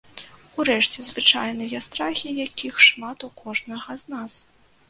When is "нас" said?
4.17-4.33